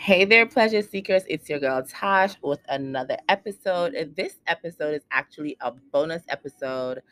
Hey 0.00 0.24
there, 0.24 0.46
pleasure 0.46 0.80
seekers. 0.80 1.24
It's 1.28 1.50
your 1.50 1.58
girl 1.58 1.82
Tosh 1.82 2.34
with 2.42 2.60
another 2.70 3.18
episode. 3.28 4.14
This 4.16 4.36
episode 4.46 4.94
is 4.94 5.02
actually 5.10 5.58
a 5.60 5.72
bonus 5.72 6.22
episode 6.30 7.02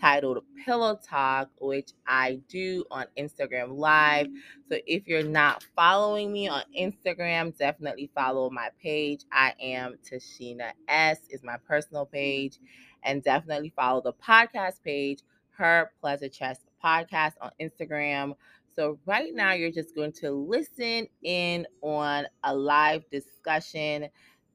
titled 0.00 0.42
Pillow 0.64 0.98
Talk, 1.08 1.50
which 1.60 1.92
I 2.04 2.40
do 2.48 2.84
on 2.90 3.06
Instagram 3.16 3.78
Live. 3.78 4.26
So 4.68 4.78
if 4.88 5.06
you're 5.06 5.22
not 5.22 5.64
following 5.76 6.32
me 6.32 6.48
on 6.48 6.64
Instagram, 6.76 7.56
definitely 7.56 8.10
follow 8.12 8.50
my 8.50 8.70
page. 8.82 9.24
I 9.30 9.54
am 9.60 9.94
Tashina 10.04 10.72
S 10.88 11.20
is 11.30 11.44
my 11.44 11.58
personal 11.58 12.06
page, 12.06 12.58
and 13.04 13.22
definitely 13.22 13.72
follow 13.76 14.02
the 14.02 14.14
podcast 14.14 14.82
page, 14.82 15.20
Her 15.50 15.92
Pleasure 16.00 16.28
Chest 16.28 16.62
Podcast 16.84 17.34
on 17.40 17.52
Instagram 17.60 18.34
so, 18.74 18.98
right 19.04 19.34
now, 19.34 19.52
you're 19.52 19.70
just 19.70 19.94
going 19.94 20.12
to 20.12 20.30
listen 20.30 21.06
in 21.22 21.66
on 21.82 22.26
a 22.44 22.54
live 22.54 23.04
discussion 23.10 24.08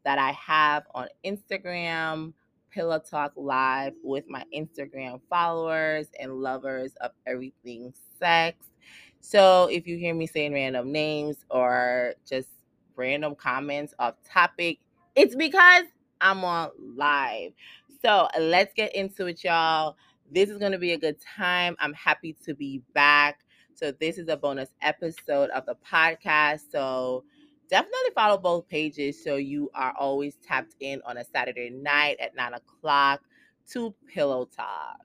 that 0.03 0.17
I 0.17 0.31
have 0.31 0.83
on 0.95 1.07
Instagram, 1.23 2.33
Pillow 2.71 2.99
Talk 2.99 3.33
Live, 3.35 3.93
with 4.03 4.25
my 4.27 4.43
Instagram 4.55 5.21
followers 5.29 6.07
and 6.19 6.33
lovers 6.33 6.93
of 7.01 7.11
everything 7.27 7.93
sex. 8.19 8.71
So, 9.19 9.67
if 9.71 9.85
you 9.85 9.97
hear 9.97 10.15
me 10.15 10.25
saying 10.25 10.53
random 10.53 10.91
names 10.91 11.45
or 11.51 12.13
just 12.27 12.49
random 12.95 13.35
comments 13.35 13.93
off 13.99 14.15
topic, 14.27 14.79
it's 15.15 15.35
because 15.35 15.83
I'm 16.21 16.43
on 16.43 16.71
live. 16.79 17.51
So, 18.03 18.27
let's 18.39 18.73
get 18.73 18.95
into 18.95 19.27
it, 19.27 19.43
y'all. 19.43 19.95
This 20.31 20.49
is 20.49 20.57
going 20.57 20.71
to 20.71 20.79
be 20.79 20.93
a 20.93 20.97
good 20.97 21.17
time. 21.21 21.75
I'm 21.79 21.93
happy 21.93 22.35
to 22.45 22.55
be 22.55 22.81
back. 22.93 23.41
So 23.77 23.91
this 23.91 24.17
is 24.17 24.27
a 24.27 24.35
bonus 24.35 24.69
episode 24.81 25.51
of 25.51 25.67
the 25.67 25.75
podcast. 25.87 26.71
So 26.71 27.23
definitely 27.69 28.09
follow 28.15 28.39
both 28.39 28.67
pages 28.67 29.23
so 29.23 29.35
you 29.35 29.69
are 29.75 29.93
always 29.99 30.35
tapped 30.37 30.73
in 30.79 30.99
on 31.05 31.17
a 31.17 31.23
Saturday 31.23 31.69
night 31.69 32.17
at 32.19 32.35
nine 32.35 32.55
o'clock 32.55 33.21
to 33.69 33.93
Pillow 34.11 34.45
Talk. 34.45 34.97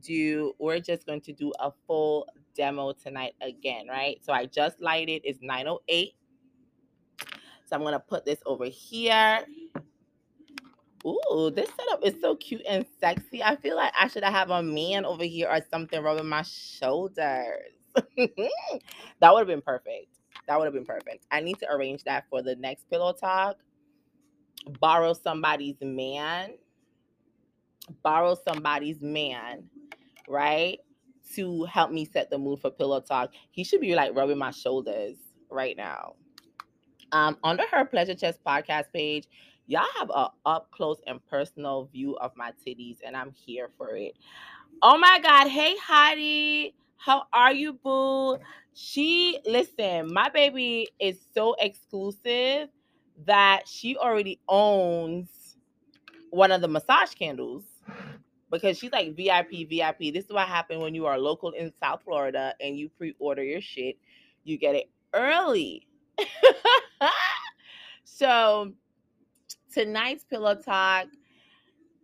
Do 0.00 0.54
we're 0.58 0.80
just 0.80 1.04
going 1.04 1.20
to 1.20 1.34
do 1.34 1.52
a 1.60 1.70
full 1.86 2.26
demo 2.56 2.92
tonight 2.92 3.34
again, 3.42 3.88
right? 3.90 4.24
So 4.24 4.32
I 4.32 4.46
just 4.46 4.80
lighted. 4.80 5.20
It's 5.22 5.40
908. 5.42 6.14
So 7.66 7.76
I'm 7.76 7.82
gonna 7.82 8.00
put 8.00 8.24
this 8.24 8.38
over 8.46 8.64
here. 8.64 9.44
Ooh, 11.06 11.50
this 11.54 11.70
setup 11.76 12.04
is 12.04 12.20
so 12.20 12.36
cute 12.36 12.62
and 12.68 12.84
sexy. 13.00 13.42
I 13.42 13.56
feel 13.56 13.76
like 13.76 13.92
I 13.98 14.08
should 14.08 14.24
have 14.24 14.50
a 14.50 14.62
man 14.62 15.04
over 15.04 15.24
here 15.24 15.48
or 15.48 15.60
something 15.70 16.02
rubbing 16.02 16.28
my 16.28 16.42
shoulders. 16.42 17.72
that 18.16 19.32
would 19.32 19.38
have 19.38 19.46
been 19.46 19.62
perfect. 19.62 20.08
That 20.46 20.58
would 20.58 20.64
have 20.64 20.74
been 20.74 20.84
perfect. 20.84 21.26
I 21.30 21.40
need 21.40 21.58
to 21.60 21.70
arrange 21.70 22.04
that 22.04 22.24
for 22.30 22.42
the 22.42 22.56
next 22.56 22.88
pillow 22.90 23.12
talk. 23.12 23.56
Borrow 24.80 25.12
somebody's 25.12 25.76
man. 25.80 26.54
Borrow 28.02 28.36
somebody's 28.46 29.00
man, 29.00 29.64
right? 30.28 30.78
To 31.34 31.64
help 31.64 31.90
me 31.90 32.04
set 32.04 32.30
the 32.30 32.38
mood 32.38 32.60
for 32.60 32.70
pillow 32.70 33.00
talk. 33.00 33.30
He 33.50 33.64
should 33.64 33.80
be 33.80 33.94
like 33.94 34.14
rubbing 34.14 34.38
my 34.38 34.50
shoulders 34.50 35.16
right 35.50 35.76
now. 35.76 36.14
Um, 37.12 37.38
under 37.42 37.64
her 37.70 37.84
Pleasure 37.84 38.14
Chest 38.14 38.40
podcast 38.44 38.92
page, 38.92 39.26
y'all 39.68 39.86
have 39.98 40.10
a 40.10 40.28
up 40.46 40.70
close 40.72 41.00
and 41.06 41.24
personal 41.26 41.88
view 41.92 42.16
of 42.16 42.32
my 42.36 42.52
titties, 42.66 42.96
and 43.06 43.16
I'm 43.16 43.32
here 43.32 43.70
for 43.78 43.96
it. 43.96 44.14
Oh 44.82 44.98
my 44.98 45.20
God. 45.22 45.48
Hey, 45.48 45.76
Heidi. 45.80 46.74
How 46.96 47.24
are 47.32 47.52
you, 47.52 47.74
boo? 47.74 48.38
She, 48.74 49.38
listen, 49.46 50.12
my 50.12 50.28
baby 50.30 50.88
is 51.00 51.18
so 51.34 51.54
exclusive 51.60 52.68
that 53.24 53.62
she 53.66 53.96
already 53.96 54.40
owns 54.48 55.56
one 56.30 56.52
of 56.52 56.60
the 56.60 56.68
massage 56.68 57.14
candles 57.14 57.64
because 58.50 58.78
she's 58.78 58.92
like 58.92 59.16
VIP, 59.16 59.68
VIP. 59.68 60.12
This 60.12 60.24
is 60.24 60.32
what 60.32 60.48
happened 60.48 60.80
when 60.80 60.94
you 60.94 61.06
are 61.06 61.18
local 61.18 61.50
in 61.50 61.72
South 61.80 62.02
Florida 62.04 62.54
and 62.60 62.76
you 62.76 62.88
pre 62.88 63.14
order 63.18 63.42
your 63.42 63.60
shit, 63.60 63.96
you 64.44 64.58
get 64.58 64.74
it 64.74 64.90
early. 65.14 65.86
so, 68.04 68.72
tonight's 69.72 70.24
pillow 70.24 70.54
talk 70.54 71.06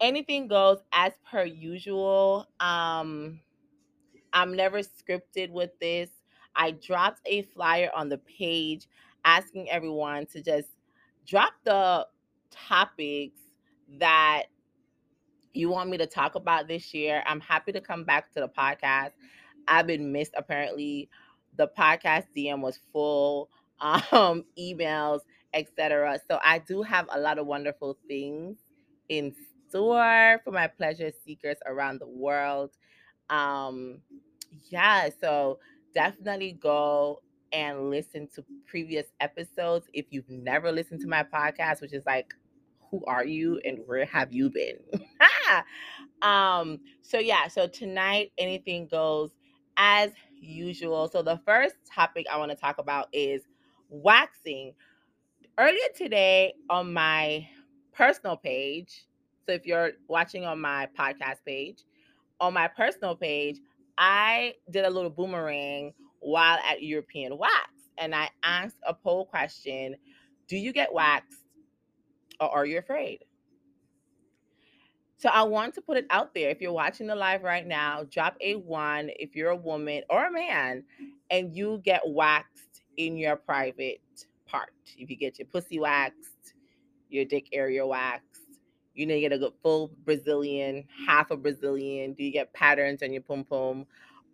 anything 0.01 0.49
goes 0.49 0.79
as 0.93 1.13
per 1.31 1.45
usual. 1.45 2.47
Um 2.61 3.41
i'm 4.33 4.55
never 4.57 4.81
scripted 4.81 5.51
with 5.51 5.71
this. 5.81 6.11
I 6.57 6.73
dropped 6.73 7.21
a 7.27 7.43
flyer 7.43 7.91
on 7.95 8.09
the 8.09 8.19
page 8.19 8.89
asking 9.25 9.71
everyone 9.71 10.27
to 10.27 10.43
just 10.43 10.69
drop 11.27 11.53
the 11.65 12.07
topics 12.51 13.41
that 13.99 14.45
you 15.53 15.69
want 15.69 15.91
me 15.91 15.99
to 15.99 16.07
talk 16.07 16.35
about 16.35 16.69
this 16.69 16.93
year. 16.95 17.23
I'm 17.27 17.41
happy 17.41 17.73
to 17.73 17.81
come 17.81 18.05
back 18.05 18.33
to 18.33 18.41
the 18.41 18.49
podcast. 18.49 19.13
I've 19.69 19.87
been 19.87 20.13
missed 20.13 20.35
apparently. 20.37 21.09
The 21.57 21.69
podcast 21.69 22.27
dm 22.37 22.61
was 22.61 22.79
full 22.93 23.49
um 23.81 24.45
emails 24.59 25.21
etc. 25.55 26.21
So 26.29 26.39
I 26.45 26.59
do 26.59 26.83
have 26.83 27.09
a 27.13 27.19
lot 27.19 27.39
of 27.39 27.47
wonderful 27.47 27.97
things 28.09 28.59
in 29.09 29.35
store 29.69 30.41
for 30.45 30.51
my 30.51 30.67
pleasure 30.67 31.11
seekers 31.25 31.57
around 31.67 32.01
the 32.01 32.07
world. 32.07 32.71
Um, 33.31 34.01
yeah, 34.69 35.09
so 35.21 35.59
definitely 35.95 36.53
go 36.53 37.23
and 37.53 37.91
listen 37.91 38.29
to 38.35 38.45
previous 38.67 39.07
episodes 39.21 39.87
if 39.93 40.07
you've 40.11 40.29
never 40.29 40.73
listened 40.73 41.01
to 41.01 41.09
my 41.09 41.23
podcast, 41.23 41.81
which 41.81 41.93
is 41.93 42.05
like, 42.05 42.35
who 42.91 43.05
are 43.07 43.25
you 43.25 43.61
and 43.65 43.79
where 43.87 44.05
have 44.05 44.33
you 44.33 44.51
been? 44.51 44.79
um, 46.23 46.81
so 47.03 47.19
yeah, 47.19 47.49
so 47.49 47.67
tonight 47.67 48.33
anything 48.39 48.87
goes 48.87 49.31
as 49.77 50.11
usual. 50.41 51.09
So 51.09 51.23
the 51.23 51.41
first 51.45 51.77
topic 51.93 52.27
I 52.31 52.37
want 52.37 52.51
to 52.51 52.57
talk 52.57 52.79
about 52.79 53.09
is 53.13 53.43
waxing 53.89 54.75
earlier 55.59 55.89
today 55.95 56.55
on 56.69 56.93
my 56.93 57.49
personal 57.93 58.37
page, 58.37 59.05
so 59.47 59.53
if 59.53 59.67
you're 59.67 59.93
watching 60.09 60.45
on 60.45 60.61
my 60.61 60.89
podcast 60.99 61.45
page, 61.47 61.85
on 62.41 62.55
my 62.55 62.69
personal 62.69 63.15
page, 63.15 63.59
I 63.97 64.55
did 64.71 64.85
a 64.85 64.91
little 64.91 65.11
boomerang 65.11 65.93
while 66.21 66.59
at 66.69 66.83
European 66.83 67.39
Wax 67.39 67.71
and 67.99 68.15
I 68.15 68.31
asked 68.43 68.79
a 68.87 68.95
poll 68.95 69.27
question 69.27 69.95
Do 70.49 70.57
you 70.57 70.73
get 70.73 70.93
waxed 70.93 71.45
or 72.41 72.51
are 72.51 72.67
you 72.67 72.79
afraid? 72.79 73.25
So 75.19 75.29
I 75.29 75.45
want 75.45 75.75
to 75.75 75.81
put 75.81 75.97
it 75.97 76.07
out 76.11 76.35
there. 76.35 76.51
If 76.51 76.61
you're 76.61 76.73
watching 76.73 77.07
the 77.07 77.15
live 77.15 77.45
right 77.45 77.67
now, 77.67 78.05
drop 78.11 78.37
a 78.41 78.57
one 78.57 79.11
if 79.19 79.37
you're 79.37 79.51
a 79.51 79.57
woman 79.57 80.03
or 80.11 80.27
a 80.27 80.33
man 80.33 80.85
and 81.31 81.55
you 81.55 81.81
get 81.85 82.03
waxed 82.05 82.83
in 82.97 83.17
your 83.17 83.37
private 83.37 84.01
part. 84.47 84.73
If 84.97 85.11
you 85.11 85.17
get 85.17 85.39
your 85.39 85.47
pussy 85.47 85.79
waxed, 85.79 86.55
your 87.09 87.25
dick 87.25 87.49
area 87.53 87.87
waxed, 87.87 88.45
you 88.95 89.07
know, 89.07 89.15
you 89.15 89.21
get 89.21 89.33
a 89.33 89.39
good 89.39 89.53
full 89.63 89.91
Brazilian, 90.05 90.85
half 91.07 91.31
a 91.31 91.37
Brazilian. 91.37 92.13
Do 92.15 92.23
you 92.23 92.33
get 92.33 92.53
patterns 92.53 93.03
on 93.03 93.13
your 93.13 93.23
pum 93.23 93.45
pum? 93.45 93.87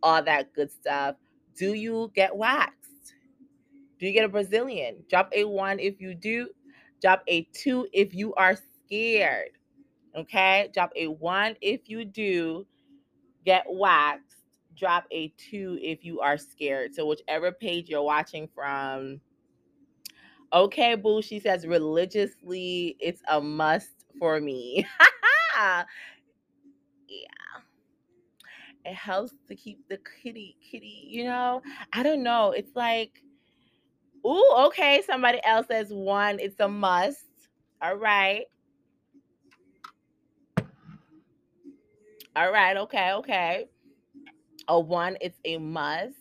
All 0.03 0.23
that 0.23 0.53
good 0.53 0.71
stuff. 0.71 1.17
Do 1.57 1.75
you 1.75 2.11
get 2.15 2.37
waxed? 2.37 3.15
Do 3.99 4.07
you 4.07 4.13
get 4.13 4.25
a 4.25 4.29
Brazilian? 4.29 5.03
Drop 5.09 5.31
a 5.33 5.45
one 5.45 5.79
if 5.79 6.01
you 6.01 6.15
do. 6.15 6.49
Drop 7.03 7.23
a 7.27 7.47
two 7.55 7.87
if 7.93 8.15
you 8.15 8.35
are 8.35 8.57
scared. 8.57 9.51
Okay. 10.17 10.71
Drop 10.75 10.91
a 10.97 11.07
one 11.07 11.57
if 11.61 11.89
you 11.89 12.05
do 12.05 12.67
get 13.45 13.65
waxed. 13.69 14.25
Drop 14.77 15.05
a 15.11 15.33
two 15.37 15.79
if 15.83 16.05
you 16.05 16.21
are 16.21 16.39
scared. 16.39 16.95
So, 16.95 17.07
whichever 17.07 17.53
page 17.53 17.89
you're 17.89 18.03
watching 18.03 18.49
from, 18.55 19.21
Okay, 20.53 20.97
boo. 20.97 21.23
She 21.23 21.39
says 21.39 21.67
religiously, 21.67 22.97
it's 22.99 23.23
a 23.29 23.41
must 23.41 23.91
for 24.19 24.41
me. 24.41 24.87
yeah. 25.57 25.85
It 28.85 28.95
helps 28.95 29.35
to 29.49 29.55
keep 29.55 29.87
the 29.89 29.99
kitty, 30.23 30.57
kitty, 30.61 31.07
you 31.09 31.25
know? 31.25 31.63
I 31.93 32.03
don't 32.03 32.23
know. 32.23 32.51
It's 32.53 32.75
like, 32.75 33.23
ooh, 34.27 34.55
okay. 34.67 35.03
Somebody 35.07 35.41
else 35.45 35.67
says 35.69 35.93
one, 35.93 36.41
it's 36.41 36.59
a 36.59 36.69
must. 36.69 37.27
All 37.83 37.97
right. 37.97 38.47
All 42.35 42.51
right. 42.53 42.77
Okay. 42.77 43.13
Okay. 43.13 43.69
A 44.69 44.81
one, 44.81 45.17
it's 45.21 45.39
a 45.45 45.59
must. 45.59 46.17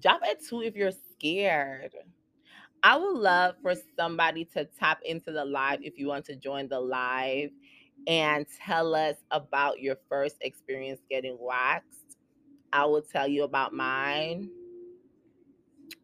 Drop 0.00 0.20
a 0.22 0.34
two 0.36 0.62
if 0.62 0.74
you're 0.76 0.90
scared. 1.18 1.92
I 2.82 2.96
would 2.96 3.16
love 3.18 3.56
for 3.62 3.74
somebody 3.98 4.44
to 4.54 4.66
tap 4.78 5.00
into 5.04 5.32
the 5.32 5.44
live 5.44 5.80
if 5.82 5.98
you 5.98 6.08
want 6.08 6.26
to 6.26 6.36
join 6.36 6.68
the 6.68 6.80
live 6.80 7.50
and 8.06 8.46
tell 8.64 8.94
us 8.94 9.16
about 9.30 9.80
your 9.80 9.96
first 10.08 10.36
experience 10.42 11.00
getting 11.10 11.38
waxed. 11.40 12.18
I 12.72 12.86
will 12.86 13.02
tell 13.02 13.28
you 13.28 13.44
about 13.44 13.72
mine. 13.74 14.50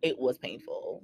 it 0.03 0.19
was 0.19 0.39
painful. 0.39 1.03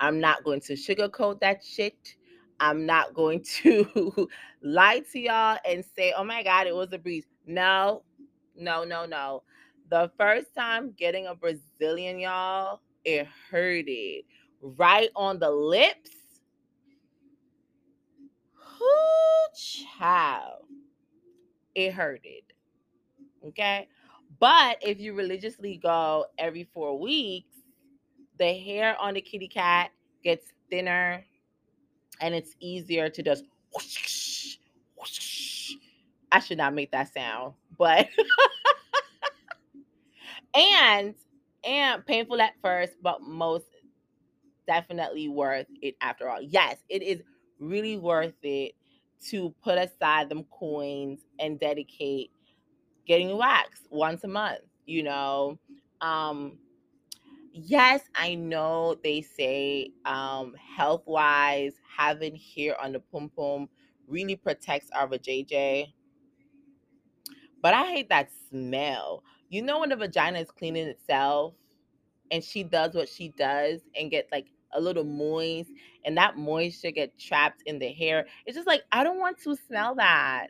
I'm 0.00 0.20
not 0.20 0.44
going 0.44 0.60
to 0.62 0.74
sugarcoat 0.74 1.40
that 1.40 1.64
shit. 1.64 2.16
I'm 2.60 2.86
not 2.86 3.14
going 3.14 3.44
to 3.62 4.28
lie 4.62 5.02
to 5.12 5.18
y'all 5.18 5.58
and 5.68 5.84
say, 5.96 6.14
oh 6.16 6.24
my 6.24 6.42
God, 6.42 6.66
it 6.66 6.74
was 6.74 6.92
a 6.92 6.98
breeze. 6.98 7.26
No, 7.46 8.02
no, 8.56 8.84
no, 8.84 9.06
no. 9.06 9.42
The 9.90 10.10
first 10.18 10.54
time 10.56 10.94
getting 10.96 11.26
a 11.26 11.34
Brazilian, 11.34 12.18
y'all, 12.18 12.80
it 13.04 13.26
hurted 13.50 14.24
right 14.60 15.10
on 15.16 15.38
the 15.38 15.50
lips. 15.50 16.10
Whoo, 18.80 19.54
child. 19.98 20.64
It 21.74 21.92
hurted. 21.92 22.42
Okay. 23.48 23.88
But 24.40 24.78
if 24.82 25.00
you 25.00 25.14
religiously 25.14 25.76
go 25.82 26.26
every 26.38 26.64
four 26.64 26.98
weeks, 26.98 27.54
the 28.38 28.52
hair 28.52 28.96
on 29.00 29.14
the 29.14 29.20
kitty 29.20 29.48
cat 29.48 29.90
gets 30.22 30.46
thinner 30.70 31.24
and 32.20 32.34
it's 32.34 32.56
easier 32.60 33.08
to 33.08 33.22
just 33.22 33.44
whoosh, 33.74 34.56
whoosh. 34.98 35.72
I 36.32 36.40
should 36.40 36.58
not 36.58 36.74
make 36.74 36.90
that 36.90 37.12
sound, 37.12 37.54
but 37.78 38.08
and 40.54 41.14
and 41.66 42.04
painful 42.06 42.40
at 42.40 42.54
first, 42.62 42.94
but 43.02 43.22
most 43.22 43.66
definitely 44.66 45.28
worth 45.28 45.66
it 45.82 45.96
after 46.00 46.28
all. 46.28 46.40
Yes, 46.40 46.78
it 46.88 47.02
is 47.02 47.22
really 47.58 47.96
worth 47.96 48.34
it 48.42 48.74
to 49.30 49.54
put 49.62 49.78
aside 49.78 50.28
them 50.28 50.44
coins 50.44 51.20
and 51.38 51.58
dedicate 51.60 52.30
getting 53.06 53.36
waxed 53.36 53.88
once 53.90 54.24
a 54.24 54.28
month, 54.28 54.62
you 54.86 55.02
know. 55.02 55.58
Um 56.00 56.58
yes, 57.52 58.02
I 58.14 58.34
know 58.36 58.96
they 59.02 59.22
say 59.22 59.92
um 60.04 60.54
health 60.54 61.04
wise, 61.06 61.74
having 61.96 62.36
hair 62.36 62.80
on 62.80 62.92
the 62.92 63.00
pum 63.00 63.30
pum 63.36 63.68
really 64.08 64.36
protects 64.36 64.90
our 64.92 65.08
vajayjay. 65.08 65.92
But 67.60 67.74
I 67.74 67.86
hate 67.86 68.08
that 68.10 68.30
smell. 68.50 69.24
You 69.54 69.62
know 69.62 69.78
when 69.78 69.90
the 69.90 69.96
vagina 69.96 70.40
is 70.40 70.50
cleaning 70.50 70.88
itself 70.88 71.54
and 72.32 72.42
she 72.42 72.64
does 72.64 72.92
what 72.92 73.08
she 73.08 73.28
does 73.28 73.82
and 73.96 74.10
get 74.10 74.26
like 74.32 74.48
a 74.72 74.80
little 74.80 75.04
moist 75.04 75.70
and 76.04 76.16
that 76.16 76.36
moisture 76.36 76.90
get 76.90 77.16
trapped 77.20 77.62
in 77.64 77.78
the 77.78 77.92
hair. 77.92 78.26
It's 78.46 78.56
just 78.56 78.66
like 78.66 78.82
I 78.90 79.04
don't 79.04 79.20
want 79.20 79.38
to 79.44 79.56
smell 79.68 79.94
that. 79.94 80.48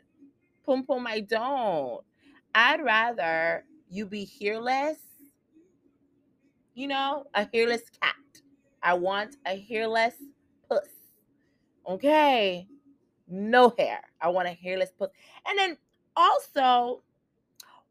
Pum 0.65 0.85
pum, 0.87 1.05
I 1.05 1.19
don't. 1.19 2.03
I'd 2.55 2.83
rather 2.83 3.63
you 3.91 4.07
be 4.07 4.27
hairless 4.41 4.97
you 6.73 6.87
know, 6.87 7.25
a 7.35 7.47
hairless 7.53 7.83
cat. 8.01 8.15
I 8.81 8.95
want 8.95 9.37
a 9.45 9.55
hairless 9.55 10.15
puss. 10.67 10.89
Okay. 11.87 12.67
No 13.27 13.73
hair. 13.77 14.01
I 14.19 14.29
want 14.29 14.47
a 14.47 14.51
hairless 14.51 14.91
puss. 14.97 15.09
And 15.47 15.59
then 15.59 15.77
also, 16.15 17.03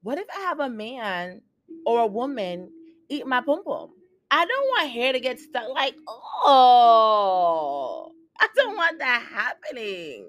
what 0.05 0.19
if 0.19 0.27
I 0.37 0.41
have 0.43 0.61
a 0.61 0.69
man 0.69 1.41
or 1.87 2.01
a 2.01 2.06
woman 2.06 2.71
eat 3.09 3.27
my 3.27 3.41
pum 3.41 3.65
pum? 3.65 3.89
I 4.31 4.45
don't 4.45 4.69
want 4.69 4.91
hair 4.91 5.12
to 5.15 5.21
get 5.21 5.41
stuck 5.41 5.69
like, 5.71 5.97
oh, 6.06 8.12
I 8.39 8.49
don't 8.55 8.77
want 8.77 8.99
that 8.99 9.23
happening. 9.23 10.29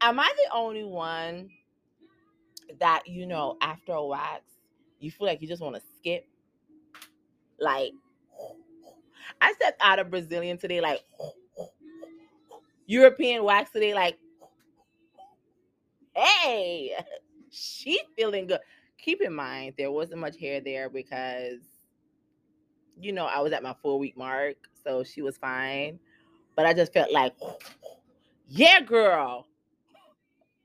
Am 0.00 0.18
I 0.18 0.32
the 0.44 0.54
only 0.54 0.84
one 0.84 1.50
that, 2.80 3.02
you 3.06 3.26
know, 3.26 3.58
after 3.60 3.92
a 3.92 4.06
wax, 4.06 4.42
you 5.00 5.10
feel 5.10 5.26
like 5.26 5.42
you 5.42 5.48
just 5.48 5.62
want 5.62 5.76
to 5.76 5.82
skip? 5.98 6.26
Like, 7.60 7.92
I 9.40 9.52
stepped 9.52 9.82
out 9.82 9.98
of 9.98 10.10
Brazilian 10.10 10.56
today, 10.56 10.80
like, 10.80 11.02
European 12.86 13.44
wax 13.44 13.70
today, 13.70 13.92
like, 13.92 14.16
hey, 16.16 16.96
she's 17.50 18.00
feeling 18.16 18.46
good. 18.46 18.60
Keep 18.98 19.22
in 19.22 19.34
mind, 19.34 19.74
there 19.78 19.90
wasn't 19.90 20.20
much 20.20 20.38
hair 20.38 20.60
there 20.60 20.90
because, 20.90 21.60
you 23.00 23.12
know, 23.12 23.26
I 23.26 23.40
was 23.40 23.52
at 23.52 23.62
my 23.62 23.74
four 23.82 23.98
week 23.98 24.16
mark, 24.16 24.56
so 24.84 25.04
she 25.04 25.22
was 25.22 25.36
fine. 25.38 25.98
But 26.56 26.66
I 26.66 26.74
just 26.74 26.92
felt 26.92 27.12
like, 27.12 27.34
yeah, 28.48 28.80
girl. 28.80 29.46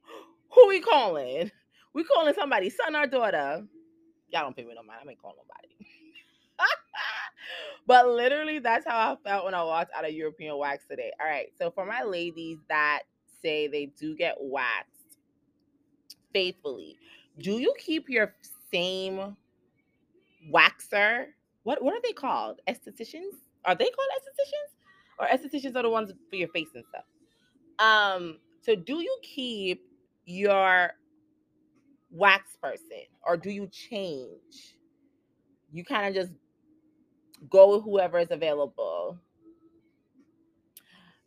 Who 0.54 0.68
we 0.68 0.82
calling? 0.82 1.52
We 1.94 2.04
calling 2.04 2.34
somebody, 2.34 2.70
son 2.70 2.96
or 2.96 3.08
daughter. 3.08 3.66
Y'all 4.32 4.42
don't 4.44 4.56
pay 4.56 4.64
me 4.64 4.74
no 4.76 4.82
mind. 4.84 5.02
I 5.06 5.10
ain't 5.10 5.22
calling 5.22 5.38
nobody. 5.38 5.76
but 7.88 8.08
literally, 8.10 8.60
that's 8.60 8.86
how 8.88 9.14
I 9.14 9.30
felt 9.30 9.46
when 9.46 9.54
I 9.54 9.64
walked 9.64 9.92
out 9.96 10.06
of 10.06 10.12
European 10.12 10.58
wax 10.58 10.86
today. 10.90 11.12
All 11.20 11.28
right. 11.28 11.48
So 11.58 11.72
for 11.72 11.86
my 11.86 12.04
ladies 12.04 12.58
that 12.70 13.02
say 13.42 13.68
they 13.68 13.88
do 14.00 14.16
get 14.16 14.36
waxed 14.40 15.18
faithfully, 16.34 16.98
do 17.40 17.60
you 17.60 17.74
keep 17.78 18.10
your 18.10 18.36
same 18.72 19.36
waxer? 20.52 21.28
What 21.64 21.82
what 21.84 21.94
are 21.94 22.02
they 22.04 22.14
called? 22.14 22.60
Estheticians? 22.68 23.36
Are 23.66 23.76
they 23.76 23.90
called 23.90 24.10
estheticians? 24.20 24.74
Or 25.20 25.28
estheticians 25.28 25.76
are 25.76 25.84
the 25.84 25.90
ones 25.90 26.12
for 26.30 26.36
your 26.36 26.50
face 26.50 26.70
and 26.76 26.84
stuff. 26.90 27.06
Um, 27.80 28.40
so 28.62 28.76
do 28.76 29.02
you 29.02 29.18
keep 29.22 29.86
your 30.26 30.92
wax 32.12 32.58
person 32.62 33.06
or 33.26 33.38
do 33.38 33.50
you 33.50 33.68
change? 33.68 34.78
You 35.72 35.84
kind 35.84 36.08
of 36.08 36.14
just 36.14 36.34
go 37.50 37.76
with 37.76 37.84
whoever 37.84 38.20
is 38.20 38.32
available. 38.32 39.18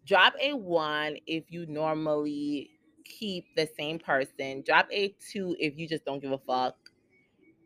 Drop 0.06 0.35
a 0.41 0.52
one 0.55 1.17
if 1.26 1.50
you 1.50 1.67
normally 1.67 2.75
keep 3.08 3.47
the 3.56 3.69
same 3.79 3.99
person. 3.99 4.62
Drop 4.67 4.88
a 4.91 5.14
two 5.31 5.56
if 5.58 5.79
you 5.79 5.88
just 5.88 6.05
don't 6.05 6.20
give 6.20 6.32
a 6.32 6.38
fuck 6.38 6.76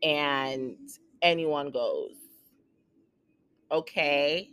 and 0.03 0.77
anyone 1.21 1.71
goes. 1.71 2.15
Okay. 3.71 4.49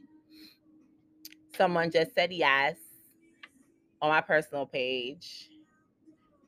Someone 1.56 1.90
just 1.90 2.14
said 2.14 2.32
yes 2.32 2.76
on 4.00 4.10
my 4.10 4.20
personal 4.20 4.66
page. 4.66 5.50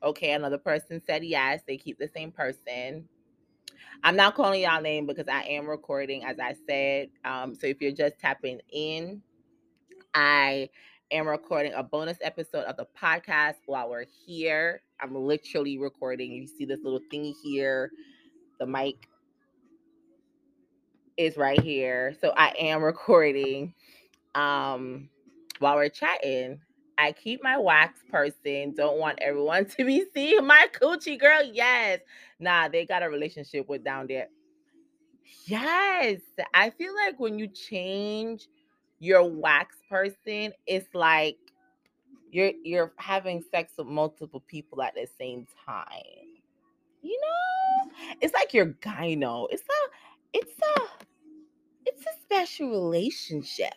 Okay, 0.03 0.31
another 0.31 0.57
person 0.57 1.01
said 1.05 1.23
yes. 1.23 1.61
They 1.67 1.77
keep 1.77 1.99
the 1.99 2.09
same 2.13 2.31
person. 2.31 3.07
I'm 4.03 4.15
not 4.15 4.35
calling 4.35 4.61
y'all 4.61 4.81
name 4.81 5.05
because 5.05 5.27
I 5.27 5.43
am 5.43 5.67
recording, 5.67 6.23
as 6.23 6.39
I 6.39 6.55
said. 6.67 7.09
Um, 7.23 7.53
so 7.53 7.67
if 7.67 7.81
you're 7.81 7.91
just 7.91 8.17
tapping 8.19 8.59
in, 8.71 9.21
I 10.15 10.69
am 11.11 11.27
recording 11.27 11.73
a 11.73 11.83
bonus 11.83 12.17
episode 12.21 12.63
of 12.63 12.77
the 12.77 12.87
podcast 12.99 13.55
while 13.65 13.89
we're 13.89 14.05
here. 14.25 14.81
I'm 15.01 15.13
literally 15.13 15.77
recording. 15.77 16.31
You 16.31 16.47
see 16.47 16.65
this 16.65 16.79
little 16.83 17.01
thingy 17.11 17.33
here. 17.43 17.91
The 18.59 18.65
mic 18.65 19.07
is 21.17 21.35
right 21.35 21.59
here. 21.59 22.15
So 22.21 22.33
I 22.35 22.53
am 22.57 22.81
recording 22.81 23.73
um 24.35 25.09
while 25.59 25.75
we're 25.75 25.89
chatting. 25.89 26.59
I 26.97 27.11
keep 27.11 27.43
my 27.43 27.57
wax 27.57 27.99
person. 28.09 28.73
Don't 28.75 28.97
want 28.97 29.19
everyone 29.21 29.65
to 29.77 29.85
be 29.85 30.05
seeing 30.13 30.45
my 30.45 30.67
coochie 30.81 31.19
girl. 31.19 31.43
Yes. 31.43 31.99
Nah, 32.39 32.69
they 32.69 32.85
got 32.85 33.03
a 33.03 33.09
relationship 33.09 33.67
with 33.67 33.83
down 33.83 34.07
there. 34.07 34.29
Yes. 35.45 36.21
I 36.53 36.69
feel 36.69 36.95
like 36.95 37.19
when 37.19 37.37
you 37.37 37.47
change 37.47 38.47
your 39.01 39.23
wax 39.23 39.77
person, 39.89 40.53
it's 40.67 40.93
like 40.93 41.37
you're 42.31 42.51
you're 42.63 42.93
having 42.97 43.43
sex 43.51 43.73
with 43.77 43.87
multiple 43.87 44.43
people 44.47 44.81
at 44.83 44.93
the 44.93 45.07
same 45.19 45.47
time. 45.65 45.87
You 47.01 47.19
know? 47.19 47.91
It's 48.21 48.33
like 48.33 48.53
your 48.53 48.67
gyno. 48.67 49.47
It's 49.49 49.63
a 49.63 50.37
it's 50.37 50.53
a 50.77 50.81
it's 51.87 52.03
a 52.03 52.21
special 52.21 52.69
relationship. 52.69 53.73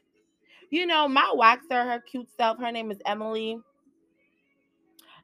You 0.69 0.87
know, 0.87 1.09
my 1.09 1.35
waxer, 1.35 1.85
her 1.91 2.01
cute 2.01 2.29
self, 2.37 2.59
her 2.59 2.71
name 2.71 2.91
is 2.91 2.99
Emily. 3.07 3.59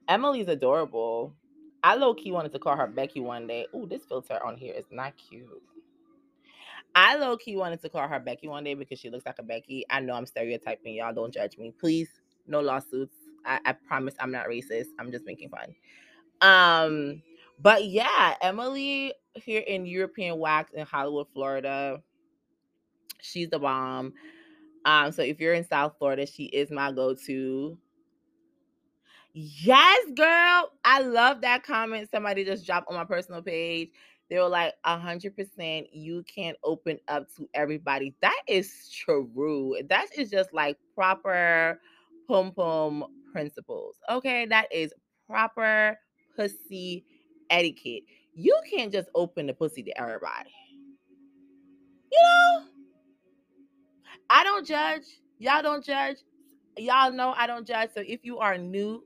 Emily's 0.09 0.49
adorable. 0.49 1.35
I 1.83 1.97
low 1.97 2.15
key 2.15 2.33
wanted 2.33 2.53
to 2.53 2.59
call 2.59 2.77
her 2.77 2.87
Becky 2.87 3.21
one 3.21 3.47
day. 3.47 3.67
Ooh, 3.75 3.87
this 3.87 4.05
filter 4.05 4.43
on 4.45 4.57
here 4.57 4.73
is 4.75 4.87
not 4.91 5.13
cute. 5.17 5.63
I 6.95 7.17
low 7.17 7.37
key 7.37 7.57
wanted 7.57 7.81
to 7.83 7.89
call 7.89 8.07
her 8.07 8.21
Becky 8.21 8.49
one 8.49 8.65
day 8.65 8.75
because 8.75 8.99
she 8.99 9.11
looks 9.11 9.27
like 9.27 9.39
a 9.39 9.43
Becky. 9.43 9.85
I 9.91 10.01
know 10.01 10.15
I'm 10.15 10.27
stereotyping. 10.27 10.95
Y'all 10.95 11.15
don't 11.15 11.33
judge 11.33 11.57
me. 11.59 11.73
Please, 11.79 12.09
no 12.47 12.61
lawsuits. 12.61 13.15
I, 13.45 13.61
I 13.65 13.73
promise 13.73 14.15
I'm 14.21 14.33
not 14.33 14.47
racist. 14.47 14.89
I'm 14.99 15.11
just 15.11 15.25
making 15.25 15.51
fun. 15.51 15.75
Um, 16.41 17.23
but 17.61 17.85
yeah, 17.85 18.35
Emily 18.43 19.15
here 19.35 19.63
in 19.67 19.87
European 19.87 20.39
Wax 20.39 20.73
in 20.73 20.85
Hollywood, 20.85 21.29
Florida. 21.33 22.03
She's 23.21 23.51
the 23.51 23.59
bomb. 23.59 24.15
Um, 24.85 25.13
so 25.13 25.23
if 25.23 25.41
you're 25.41 25.55
in 25.55 25.67
South 25.67 25.95
Florida, 25.99 26.27
she 26.27 26.45
is 26.45 26.71
my 26.71 26.91
go-to. 26.91 27.77
Yes, 29.33 30.07
girl. 30.17 30.73
I 30.85 31.03
love 31.03 31.43
that 31.43 31.63
comment 31.63 32.09
somebody 32.11 32.45
just 32.45 32.67
dropped 32.67 32.89
on 32.89 32.97
my 32.97 33.05
personal 33.05 33.43
page. 33.43 33.91
They 34.31 34.39
were 34.39 34.49
like, 34.49 34.75
a 34.85 34.97
hundred 34.97 35.37
percent, 35.37 35.93
you 35.93 36.23
can't 36.23 36.57
open 36.63 36.99
up 37.09 37.27
to 37.37 37.49
everybody. 37.53 38.15
That 38.23 38.41
is 38.47 38.89
true. 38.89 39.77
That 39.89 40.07
is 40.17 40.31
just 40.31 40.55
like 40.55 40.79
proper 40.95 41.81
pum 42.29 42.53
pum 42.53 43.05
principles. 43.33 43.97
Okay, 44.09 44.47
that 44.47 44.73
is 44.73 44.95
proper 45.27 45.99
pussy 46.37 47.05
etiquette. 47.51 48.05
You 48.33 48.57
can't 48.71 48.93
just 48.93 49.09
open 49.17 49.49
the 49.49 49.53
pussy 49.53 49.83
to 49.83 50.01
everybody. 50.01 50.55
You 52.13 52.19
know, 52.23 52.65
I 54.31 54.45
don't 54.45 54.65
judge. 54.65 55.03
Y'all 55.39 55.63
don't 55.63 55.85
judge. 55.85 56.19
Y'all 56.79 57.11
know 57.11 57.35
I 57.37 57.49
don't 57.49 57.67
judge. 57.67 57.91
So 57.95 58.03
if 58.07 58.25
you 58.25 58.39
are 58.39 58.57
new 58.57 59.05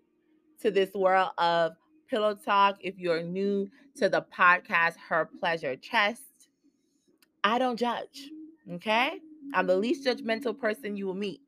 to 0.60 0.70
this 0.70 0.92
world 0.92 1.30
of 1.38 1.72
pillow 2.14 2.32
talk, 2.32 2.76
if 2.78 2.96
you're 2.96 3.24
new 3.24 3.68
to 3.96 4.08
the 4.08 4.24
podcast 4.32 4.94
Her 5.08 5.28
Pleasure 5.40 5.74
Chest, 5.74 6.22
I 7.42 7.58
don't 7.58 7.76
judge. 7.76 8.30
Okay? 8.74 9.18
I'm 9.52 9.66
the 9.66 9.76
least 9.76 10.06
judgmental 10.06 10.56
person 10.56 10.96
you 10.96 11.06
will 11.06 11.14
meet. 11.14 11.40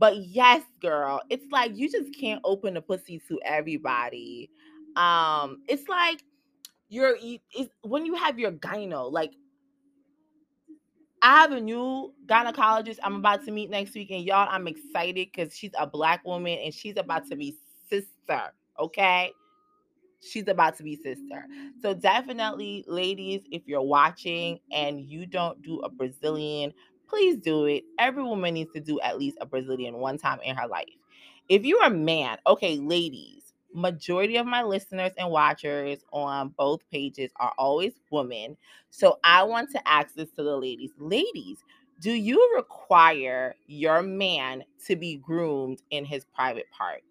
But 0.00 0.16
yes, 0.16 0.64
girl, 0.80 1.22
it's 1.30 1.46
like 1.52 1.76
you 1.76 1.88
just 1.88 2.18
can't 2.18 2.40
open 2.42 2.74
the 2.74 2.82
pussy 2.82 3.22
to 3.28 3.40
everybody. 3.44 4.50
Um, 4.96 5.62
it's 5.68 5.86
like 5.88 6.24
you're 6.88 7.16
when 7.82 8.04
you 8.04 8.16
have 8.16 8.40
your 8.40 8.50
gyno, 8.50 9.10
like 9.12 9.34
I 11.22 11.42
have 11.42 11.52
a 11.52 11.60
new 11.60 12.12
gynecologist 12.26 12.98
I'm 13.04 13.14
about 13.14 13.44
to 13.44 13.52
meet 13.52 13.70
next 13.70 13.94
week, 13.94 14.10
and 14.10 14.24
y'all, 14.24 14.48
I'm 14.50 14.66
excited 14.66 15.28
because 15.32 15.56
she's 15.56 15.70
a 15.78 15.86
black 15.86 16.24
woman 16.26 16.58
and 16.58 16.74
she's 16.74 16.96
about 16.96 17.28
to 17.30 17.36
be 17.36 17.56
sister. 17.88 18.52
Okay, 18.80 19.30
she's 20.22 20.48
about 20.48 20.76
to 20.78 20.82
be 20.82 20.96
sister. 20.96 21.46
So 21.80 21.94
definitely, 21.94 22.84
ladies, 22.88 23.42
if 23.50 23.62
you're 23.66 23.82
watching 23.82 24.60
and 24.72 25.00
you 25.00 25.26
don't 25.26 25.60
do 25.62 25.80
a 25.80 25.90
Brazilian, 25.90 26.72
please 27.08 27.36
do 27.38 27.66
it. 27.66 27.84
Every 27.98 28.22
woman 28.22 28.54
needs 28.54 28.72
to 28.74 28.80
do 28.80 29.00
at 29.00 29.18
least 29.18 29.38
a 29.40 29.46
Brazilian 29.46 29.96
one 29.98 30.18
time 30.18 30.40
in 30.44 30.56
her 30.56 30.66
life. 30.68 30.86
If 31.48 31.64
you're 31.64 31.84
a 31.84 31.90
man, 31.90 32.38
okay, 32.46 32.76
ladies 32.78 33.52
majority 33.74 34.36
of 34.36 34.46
my 34.46 34.62
listeners 34.62 35.12
and 35.16 35.30
watchers 35.30 36.04
on 36.12 36.48
both 36.58 36.80
pages 36.90 37.30
are 37.36 37.52
always 37.58 37.92
women. 38.10 38.56
So 38.90 39.18
I 39.24 39.42
want 39.44 39.70
to 39.70 39.88
ask 39.88 40.14
this 40.14 40.30
to 40.32 40.42
the 40.42 40.56
ladies. 40.56 40.90
Ladies, 40.98 41.58
do 42.00 42.12
you 42.12 42.52
require 42.56 43.54
your 43.66 44.02
man 44.02 44.64
to 44.86 44.96
be 44.96 45.16
groomed 45.16 45.82
in 45.90 46.04
his 46.04 46.24
private 46.34 46.66
part? 46.70 47.02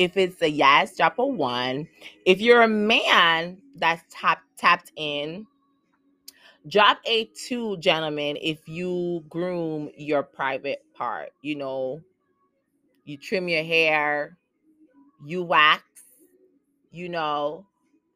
If 0.00 0.16
it's 0.16 0.40
a 0.40 0.48
yes, 0.48 0.96
drop 0.96 1.18
a 1.18 1.26
one. 1.26 1.86
If 2.24 2.40
you're 2.40 2.62
a 2.62 2.68
man 2.68 3.58
that's 3.76 4.02
tap, 4.08 4.40
tapped 4.56 4.92
in, 4.96 5.46
drop 6.66 7.00
a 7.04 7.26
two, 7.26 7.76
gentlemen, 7.76 8.38
if 8.40 8.66
you 8.66 9.22
groom 9.28 9.90
your 9.98 10.22
private 10.22 10.82
part. 10.94 11.32
You 11.42 11.56
know, 11.56 12.00
you 13.04 13.18
trim 13.18 13.46
your 13.46 13.62
hair, 13.62 14.38
you 15.22 15.42
wax, 15.42 15.84
you 16.90 17.10
know, 17.10 17.66